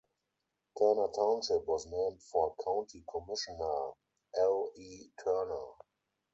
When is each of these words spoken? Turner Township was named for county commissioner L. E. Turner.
Turner 0.79 1.09
Township 1.13 1.67
was 1.67 1.85
named 1.85 2.23
for 2.23 2.55
county 2.65 3.03
commissioner 3.07 3.91
L. 4.39 4.71
E. 4.75 5.11
Turner. 5.23 5.73